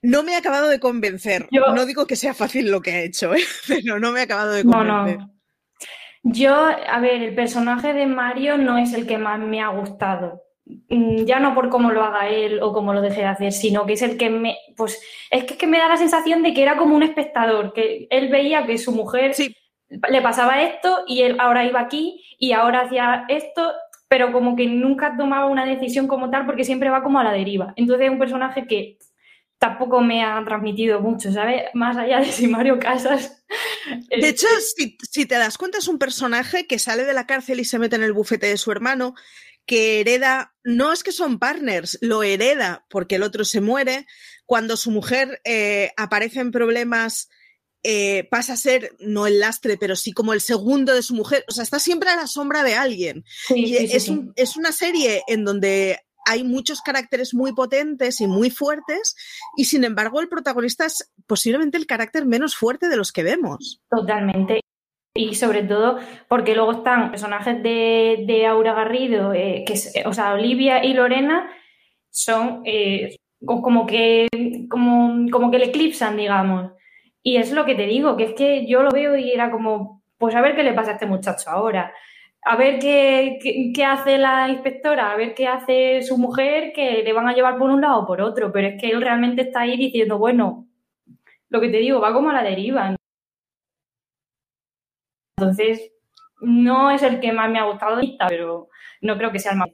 [0.01, 1.47] no me ha acabado de convencer.
[1.51, 3.41] no digo que sea fácil lo que ha hecho, ¿eh?
[3.67, 5.17] pero no me ha acabado de convencer.
[5.17, 5.33] No, no.
[6.25, 10.41] Yo, a ver, el personaje de Mario no es el que más me ha gustado.
[10.65, 13.85] Mm, ya no por cómo lo haga él o cómo lo deje de hacer, sino
[13.85, 16.77] que es el que me, pues, es que, me da la sensación de que era
[16.77, 19.35] como un espectador, que él veía que su mujer
[19.89, 23.73] le pasaba esto y él ahora iba aquí y ahora hacía esto,
[24.07, 27.33] pero como que nunca tomaba una decisión como tal porque siempre va como a la
[27.33, 27.73] deriva.
[27.75, 28.97] Entonces es un personaje que
[29.57, 31.63] tampoco me ha transmitido mucho, ¿sabes?
[31.73, 33.43] Más allá de si Mario Casas.
[34.09, 37.59] De hecho, si, si, te das cuenta, es un personaje que sale de la cárcel
[37.59, 39.15] y se mete en el bufete de su hermano,
[39.65, 44.05] que hereda, no es que son partners, lo hereda porque el otro se muere.
[44.45, 47.29] Cuando su mujer eh, aparece en problemas,
[47.83, 51.45] eh, pasa a ser, no el lastre, pero sí como el segundo de su mujer.
[51.47, 53.23] O sea, está siempre a la sombra de alguien.
[53.49, 59.15] y es, es una serie en donde hay muchos caracteres muy potentes y muy fuertes,
[59.57, 63.81] y sin embargo, el protagonista es posiblemente el carácter menos fuerte de los que vemos.
[63.89, 64.62] Totalmente.
[65.15, 70.83] Y sobre todo porque luego están personajes de, Aura Garrido, eh, que o sea, Olivia
[70.83, 71.51] y Lorena
[72.09, 74.27] son eh, como, que,
[74.69, 76.71] como, como que le eclipsan, digamos.
[77.21, 80.03] Y es lo que te digo, que es que yo lo veo y era como,
[80.17, 81.93] pues a ver qué le pasa a este muchacho ahora.
[82.45, 83.39] A ver qué,
[83.73, 87.57] qué, hace la inspectora, a ver qué hace su mujer, que le van a llevar
[87.57, 88.51] por un lado o por otro.
[88.51, 90.67] Pero es que él realmente está ahí diciendo, bueno,
[91.49, 92.95] lo que te digo, va como a la deriva.
[95.43, 95.91] Entonces,
[96.41, 98.69] no es el que más me ha gustado pero
[99.01, 99.69] no creo que sea el más.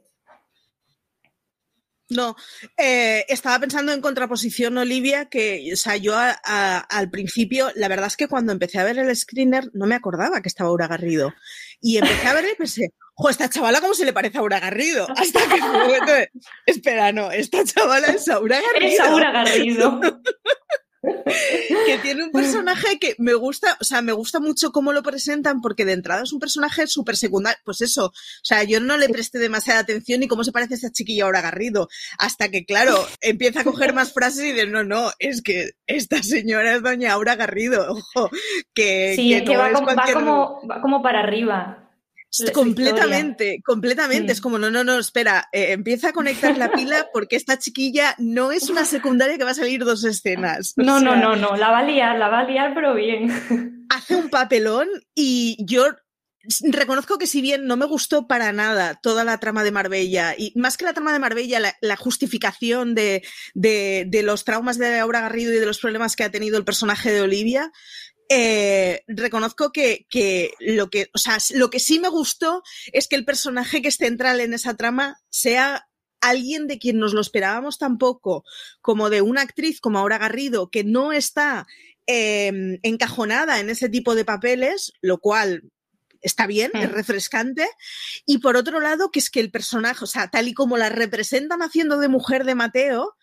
[2.10, 2.34] No,
[2.76, 8.16] eh, estaba pensando en contraposición, Olivia, que, o sea, yo al principio, la verdad es
[8.16, 11.32] que cuando empecé a ver el screener no me acordaba que estaba Aura Garrido.
[11.80, 14.58] Y empecé a ver y pensé, jo, esta chavala, ¿cómo se le parece a Aura
[14.58, 15.06] Garrido?
[15.16, 16.30] Hasta que
[16.66, 18.92] espera, no, esta chavala es Aura Garrido.
[18.92, 20.00] Es Aura Garrido.
[21.86, 25.60] que tiene un personaje que me gusta, o sea, me gusta mucho cómo lo presentan
[25.60, 28.12] porque de entrada es un personaje súper secundario, pues eso, o
[28.42, 31.40] sea, yo no le presté demasiada atención y cómo se parece a esta chiquilla ahora
[31.40, 31.88] Garrido,
[32.18, 36.22] hasta que, claro, empieza a coger más frases y de no, no, es que esta
[36.22, 38.30] señora es doña Aura Garrido, ojo,
[38.74, 39.14] que...
[39.16, 41.89] Sí, es que va, como, va como para arriba.
[42.52, 44.32] Completamente, completamente.
[44.32, 48.14] Es como, no, no, no, espera, eh, empieza a conectar la pila porque esta chiquilla
[48.18, 50.74] no es una secundaria que va a salir dos escenas.
[50.76, 53.86] No, no, no, no, la va a liar, la va a liar, pero bien.
[53.90, 55.86] Hace un papelón y yo
[56.70, 60.52] reconozco que si bien no me gustó para nada toda la trama de Marbella, y
[60.56, 63.22] más que la trama de Marbella, la, justificación de,
[63.54, 66.64] de, de, los traumas de Laura Garrido y de los problemas que ha tenido el
[66.64, 67.70] personaje de Olivia,
[68.32, 70.06] eh, reconozco que,
[70.60, 72.62] lo que, o sea, lo que sí me gustó
[72.92, 75.88] es que el personaje que es central en esa trama sea
[76.20, 78.44] alguien de quien nos lo esperábamos tampoco,
[78.82, 81.66] como de una actriz como Aura Garrido, que no está
[82.06, 85.64] em, encajonada en ese tipo de papeles, lo cual
[86.20, 86.92] está bien, es hmm.
[86.92, 87.68] refrescante.
[88.26, 90.88] Y por otro lado, que es que el personaje, o sea, tal y como la
[90.88, 93.16] representan haciendo de mujer de Mateo,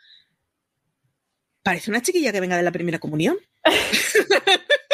[1.64, 3.38] parece una chiquilla que venga de la primera comunión.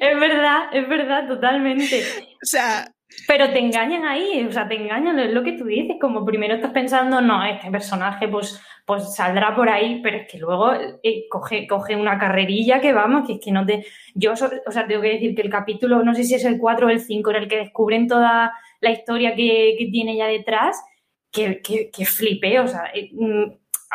[0.00, 2.02] es verdad, es verdad, totalmente.
[2.42, 2.86] O sea.
[3.28, 6.54] Pero te engañan ahí, o sea, te engañan, es lo que tú dices, como primero
[6.54, 11.26] estás pensando, no, este personaje pues, pues saldrá por ahí, pero es que luego eh,
[11.30, 13.86] coge, coge una carrerilla que vamos, que es que no te...
[14.14, 14.36] Yo, o
[14.72, 17.00] sea, tengo que decir que el capítulo, no sé si es el 4 o el
[17.00, 20.82] 5, en el que descubren toda la historia que, tiene ya detrás,
[21.30, 23.44] que, que, que flipé, o sea, eh, mm,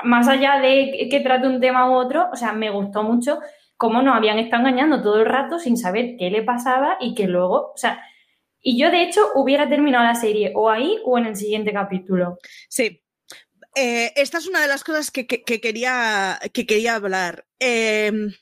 [0.03, 3.39] más allá de que trate un tema u otro, o sea, me gustó mucho
[3.79, 7.27] cómo nos habían estado engañando todo el rato sin saber qué le pasaba y que
[7.27, 8.03] luego, o sea,
[8.61, 12.39] y yo de hecho hubiera terminado la serie o ahí o en el siguiente capítulo.
[12.67, 13.01] Sí.
[13.75, 17.45] Eh, esta es una de las cosas que, quería, que quería hablar.
[17.57, 18.33] Em,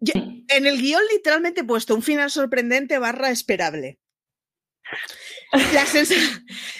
[0.00, 4.00] en el guion literalmente he puesto un final sorprendente barra esperable.
[5.52, 5.84] La,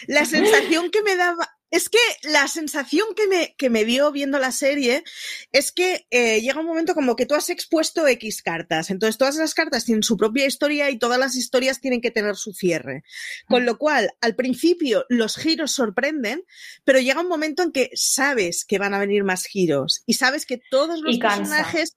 [0.09, 4.39] la sensación que me daba, es que la sensación que me, que me dio viendo
[4.39, 5.03] la serie
[5.53, 8.91] es que eh, llega un momento como que tú has expuesto X cartas.
[8.91, 12.37] Entonces, todas las cartas tienen su propia historia y todas las historias tienen que tener
[12.37, 13.03] su cierre.
[13.49, 16.45] Con lo cual, al principio los giros sorprenden,
[16.85, 20.47] pero llega un momento en que sabes que van a venir más giros y sabes
[20.47, 21.97] que todos los personajes,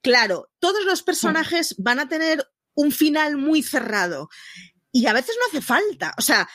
[0.00, 4.28] claro, todos los personajes van a tener un final muy cerrado.
[4.92, 6.14] Y a veces no hace falta.
[6.18, 6.48] O sea,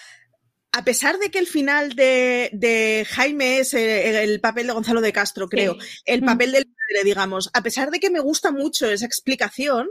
[0.75, 5.47] a pesar de que el final de, Jaime es el, papel de Gonzalo de Castro,
[5.47, 6.25] creo, el mm.
[6.25, 9.87] papel del padre, digamos, a pesar de que me gusta mucho esa explicación,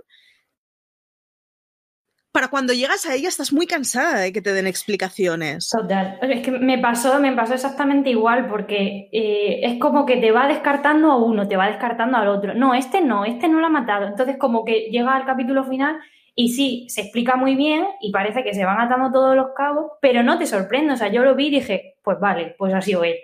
[2.32, 5.70] para cuando llegas a ella estás muy cansada de que te den explicaciones.
[5.70, 6.18] Total.
[6.20, 10.48] Es que me pasó, me pasó exactamente igual, porque eh, es como que te va
[10.48, 12.52] descartando a uno, te va descartando al otro.
[12.52, 14.08] No, este no, este no lo ha matado.
[14.08, 15.96] Entonces, como que llega al capítulo final
[16.36, 19.92] y sí, se explica muy bien y parece que se van atando todos los cabos,
[20.00, 20.94] pero no te sorprende.
[20.94, 23.14] O sea, yo lo vi y dije, pues vale, pues ha sido él.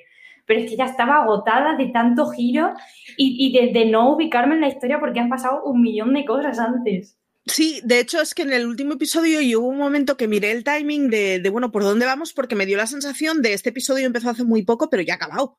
[0.47, 2.73] Pero es que ya estaba agotada de tanto giro
[3.17, 7.17] y, de no ubicarme en la historia porque han pasado un millón de cosas antes.
[7.47, 10.53] Sí, de hecho es que en el último episodio yo hubo un momento que miré
[10.53, 12.33] el timing de, bueno, ¿por dónde vamos?
[12.33, 15.17] Porque me dio la sensación de este episodio empezó hace muy poco, pero ya ha
[15.17, 15.59] acabado.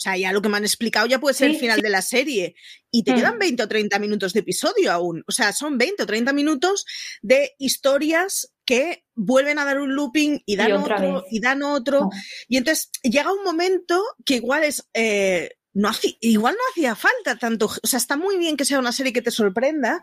[0.00, 2.00] O sea, ya lo que me han explicado ya puede ser el final de la
[2.00, 2.54] serie.
[2.90, 3.66] Y te quedan 20 mm.
[3.66, 5.22] o 30 minutos de episodio aún.
[5.28, 6.86] O sea, son 20 o 30 minutos
[7.20, 12.08] de historias que vuelven a dar un looping y dan otro y dan otro.
[12.48, 17.66] Y entonces llega un momento que igual es eh, no igual no hacía falta tanto,
[17.66, 20.00] o sea, está muy bien que sea una serie que te sorprenda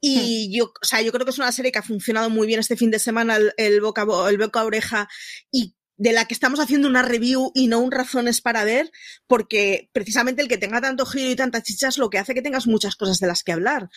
[0.00, 0.56] y hmm.
[0.56, 2.76] yo, o sea, yo creo que es una serie que ha funcionado muy bien este
[2.76, 5.08] fin de semana el, boca el boca oreja
[5.50, 8.90] y de la que estamos haciendo una review y no un razones para ver,
[9.26, 12.66] porque precisamente el que tenga tanto giro y tantas chichas lo que hace que tengas
[12.66, 13.88] muchas cosas de las que hablar.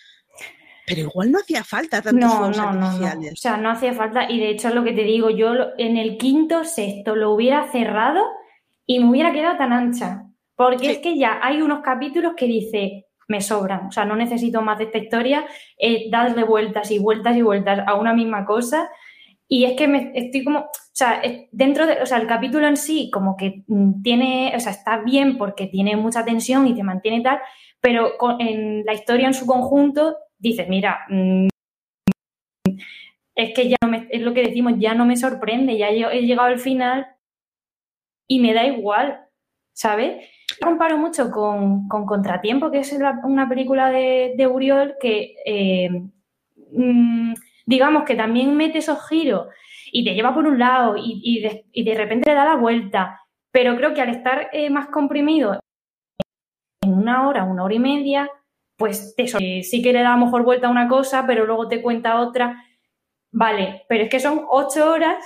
[0.88, 4.30] Pero igual no hacía falta tantos no, no, no, no, O sea, no hacía falta
[4.30, 7.72] y de hecho es lo que te digo, yo en el quinto, sexto lo hubiera
[7.72, 8.26] cerrado
[8.86, 10.24] y me hubiera quedado tan ancha.
[10.56, 14.62] Porque es que ya hay unos capítulos que dice, me sobran, o sea, no necesito
[14.62, 15.46] más de esta historia,
[15.78, 18.90] eh, darle vueltas y vueltas y vueltas a una misma cosa.
[19.54, 23.10] Y es que estoy como, o sea, dentro de, o sea, el capítulo en sí
[23.12, 27.20] como que mm, tiene, o sea, está bien porque tiene mucha tensión y te mantiene
[27.20, 27.42] tal,
[27.82, 31.50] pero en la historia en su conjunto dices, mira, mm,
[33.36, 36.22] es que ya no me, es lo que decimos, ya no me sorprende, ya he
[36.22, 37.08] llegado al final
[38.30, 39.26] y me da igual,
[39.74, 40.30] ¿sabes?
[40.64, 45.90] comparo mucho con, Contratiempo, que es una película de, Uriol que, eh,
[46.72, 47.34] mm,
[47.72, 49.48] digamos, que también mete esos giros
[49.94, 53.22] y te lleva por un lado y, de, repente le da la vuelta.
[53.52, 55.58] Pero creo que al estar eh, más comprimido
[56.84, 58.30] en una hora, una hora y media,
[58.78, 61.82] pues eso, eh, sí que le da mejor vuelta a una cosa, pero luego te
[61.82, 62.62] cuenta otra.
[63.32, 65.24] Vale, pero es que son ocho horas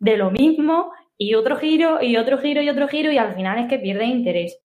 [0.00, 3.58] de lo mismo y otro giro y otro giro y otro giro y al final
[3.60, 4.63] es que pierde interés.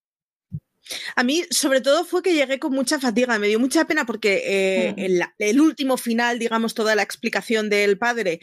[1.15, 3.38] A mí, sobre todo, fue que llegué con mucha fatiga.
[3.39, 8.39] Me dio mucha pena porque eh, el, último final, digamos, toda la explicación del padre,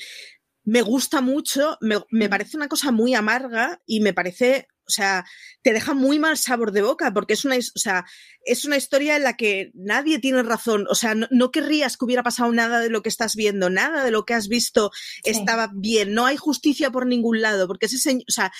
[0.65, 5.25] me gusta mucho, me, parece una cosa muy amarga y me parece, o sea,
[5.63, 8.05] te deja muy mal sabor de boca porque es una, o sea,
[8.45, 10.87] es una historia en la que nadie tiene razón.
[10.91, 14.11] O sea, no, querrías que hubiera pasado nada de lo que estás viendo, nada de
[14.11, 14.91] lo que has visto
[15.23, 16.15] estaba bien.
[16.15, 18.53] No hay justicia por ningún lado porque ese señor, o sea,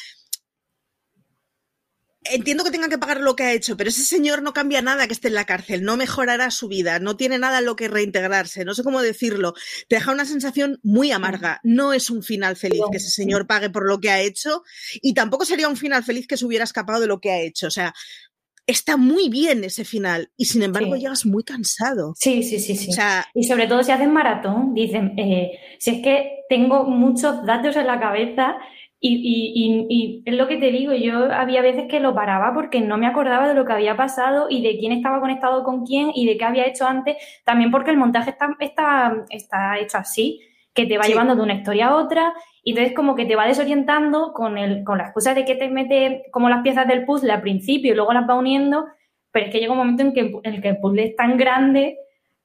[2.33, 5.07] entiendo que tenga que pagar lo que ha hecho, pero ese señor no cambia nada
[5.07, 7.89] que esté en la cárcel, no mejorará su vida, no tiene nada en lo que
[7.89, 9.55] reintegrarse, no sé cómo decirlo.
[9.89, 11.61] Te deja una sensación muy amarga.
[11.63, 14.63] No es un final feliz que ese señor pague por lo que ha hecho
[15.03, 17.67] y tampoco sería un final feliz que se hubiera escapado de lo que ha hecho.
[17.67, 17.95] O sea,
[18.67, 22.15] está muy bien ese final y sin embargo llegas muy cansado.
[22.17, 22.91] Sí, sí, sí, sí.
[23.35, 27.87] y sobre todo si hacen maratón, dicen, eh, si es que tengo muchos datos en
[27.87, 28.57] la cabeza
[29.01, 33.07] y, es lo que te digo, yo había veces que lo paraba porque no me
[33.07, 36.37] acordaba de lo que había pasado y de quién estaba conectado con quién y de
[36.39, 40.41] qué había hecho antes, también porque el montaje está, está, está hecho así,
[40.73, 43.47] que te va llevando de una historia a otra y entonces como que te va
[43.47, 47.33] desorientando con, el, con la excusa de que te mete como las piezas del puzzle
[47.33, 48.87] al principio y luego las va uniendo,
[49.31, 51.37] pero es que llega un momento en, que, en el que el puzzle es tan
[51.37, 51.99] grande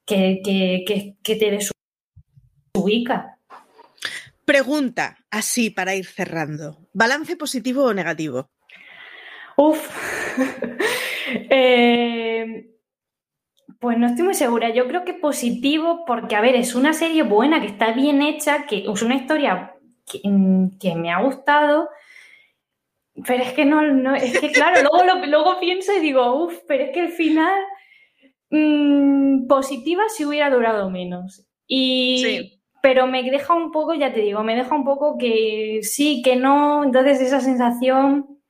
[0.06, 1.60] que, que, que, que te
[2.74, 3.38] desubica.
[4.46, 6.78] Pregunta, así para ir cerrando.
[6.94, 8.50] ¿Balance positivo o negativo?
[9.58, 9.80] Uf.
[11.50, 12.72] Eh,
[13.80, 14.70] pues no estoy muy segura.
[14.70, 18.66] Yo creo que positivo porque, a ver, es una serie buena, que está bien hecha,
[18.66, 19.76] que es una historia
[20.06, 21.88] que, me ha gustado.
[23.26, 26.92] Pero es que no, es que claro, luego, luego pienso y digo, uff, pero es
[26.92, 27.60] que el final
[28.50, 31.48] mm, positiva si hubiera durado menos.
[31.66, 36.22] Y, pero me deja un poco, ya te digo, me deja un poco que sí,
[36.24, 38.42] que no, entonces esa sensación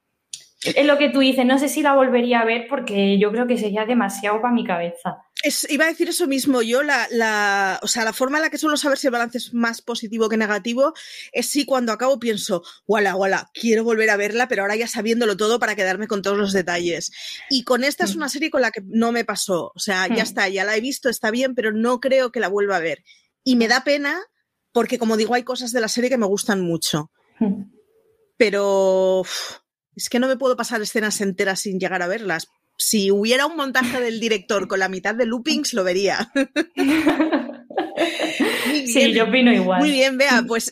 [0.64, 3.48] es lo que tú dices, no sé si la volvería a ver porque yo creo
[3.48, 5.18] que sería demasiado para mi cabeza.
[5.70, 8.60] iba a decir eso mismo, yo la, la, o sea, la forma en la que
[8.60, 10.94] suelo saber si el balance es más positivo que negativo
[11.32, 15.36] es si cuando acabo pienso, wala, wala, quiero volver a verla, pero ahora ya sabiéndolo
[15.36, 17.12] todo para quedarme con todos los detalles.
[17.50, 18.18] Y con esta es mm.
[18.18, 20.28] una serie con la que no me pasó, o sea, ya mm.
[20.28, 23.04] está, ya la he visto, está bien, pero no creo que la vuelva a ver.
[23.44, 24.20] Y me da pena
[24.72, 27.12] porque, como digo, hay cosas de la serie que me gustan mucho.
[28.38, 29.24] pero
[29.96, 32.48] es que no me puedo pasar escenas enteras sin llegar a verlas.
[32.78, 36.32] Si hubiera un montaje del director con la mitad de loopings, lo vería.
[38.88, 39.82] sí, yo opino igual.
[39.82, 40.72] Muy bien, vea, pues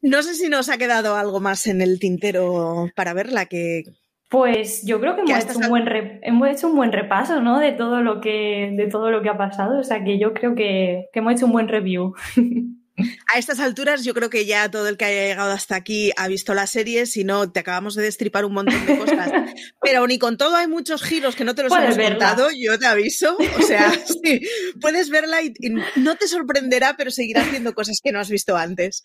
[0.00, 3.84] no sé si nos ha quedado algo más en el tintero para verla que...
[4.28, 5.88] Pues yo creo que, hemos, hecho un buen
[6.22, 7.58] hemos hecho un buen repaso, ¿no?
[7.58, 9.80] De todo lo que, de todo lo que ha pasado.
[9.80, 12.14] O sea que yo creo que, que hemos hecho un buen review.
[13.32, 16.28] A estas alturas yo creo que ya todo el que haya llegado hasta aquí ha
[16.28, 19.30] visto la serie, si no te acabamos de destripar un montón de cosas.
[19.82, 22.86] Pero ni con todo hay muchos giros que no te los hemos contado, yo te
[22.86, 23.36] aviso.
[23.58, 23.90] O sea,
[24.22, 24.40] sí,
[24.80, 25.52] puedes verla y,
[25.96, 29.02] no te sorprenderá, pero seguirá haciendo cosas que no has visto antes.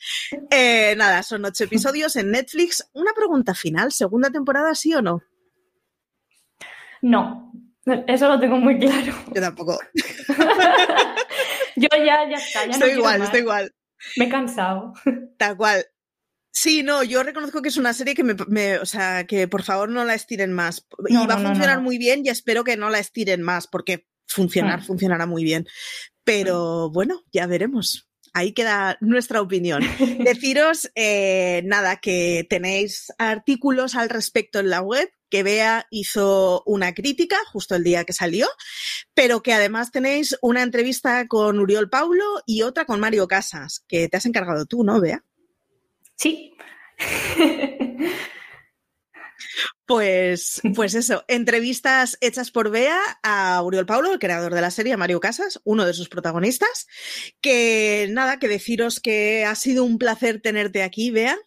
[0.50, 2.88] Eh, nada, son ocho episodios en Netflix.
[2.94, 5.22] Una pregunta final, ¿segunda temporada sí o no?
[7.02, 7.52] No,
[8.08, 9.14] eso lo tengo muy claro.
[9.34, 9.78] Yo tampoco.
[11.76, 12.66] yo ya, ya está.
[12.66, 13.74] Ya estoy igual, estoy igual.
[14.18, 14.94] Me he cansado.
[15.38, 15.86] Tal cual.
[16.52, 19.90] Sí, no, yo reconozco que es una serie que me, o sea, que por favor
[19.90, 20.86] no la estiren más.
[21.08, 24.82] y va a funcionar muy bien y espero que no la estiren más, porque funcionar,
[24.82, 24.84] mm.
[24.84, 25.68] funcionará muy bien.
[26.24, 26.94] Pero mm.
[26.94, 28.08] bueno, ya veremos.
[28.34, 29.82] Ahí queda nuestra opinión.
[30.20, 36.94] Deciros, eh, nada, que tenéis artículos al respecto en la web, que Bea hizo una
[36.94, 38.46] crítica justo el día que salió,
[39.16, 44.08] pero que además tenéis una entrevista con Uriol Paulo y otra con Mario Casas, que
[44.08, 45.24] te has encargado tú, ¿no, Bea?
[46.16, 46.54] Sí.
[49.86, 54.96] Pues, pues eso, entrevistas hechas por Bea a Uriol Paulo, el creador de la serie,
[54.96, 56.88] Mario Casas, uno de sus protagonistas.
[57.42, 61.38] Que nada, que deciros que ha sido un placer tenerte aquí, Bea.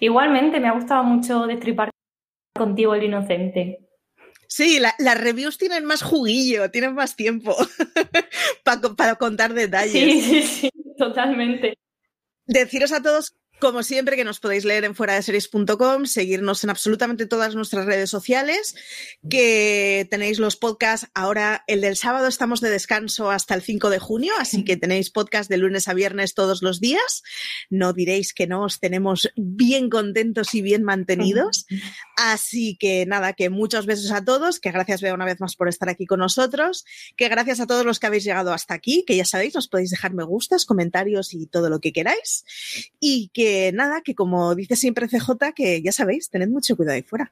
[0.00, 1.92] Igualmente, me ha gustado mucho destripar
[2.54, 3.78] contigo el inocente.
[4.46, 7.56] Sí, las reviews tienen más juguillo, tienen más tiempo
[8.96, 9.92] para, contar detalles.
[9.92, 11.78] Sí, sí, sí, totalmente.
[12.44, 16.70] Deciros a todos como siempre, que nos podéis leer en fuera de series.com, seguirnos en
[16.70, 18.74] absolutamente todas nuestras redes sociales,
[19.30, 21.06] que tenéis los podcasts.
[21.14, 25.10] Ahora, el del sábado estamos de descanso hasta el 5 de junio, así que tenéis
[25.10, 27.22] podcast de lunes a viernes todos los días.
[27.70, 31.66] No diréis que no os tenemos bien contentos y bien mantenidos.
[32.16, 35.68] Así que nada, que muchos besos a todos, que gracias veo una vez más por
[35.68, 36.84] estar aquí con nosotros,
[37.16, 39.90] que gracias a todos los que habéis llegado hasta aquí, que ya sabéis, nos podéis
[39.90, 42.44] dejar me gustas, comentarios y todo lo que queráis.
[42.98, 43.30] Y
[43.72, 47.30] nada, que como dice siempre CJ, que ya sabéis, tened mucho cuidado ahí fuera.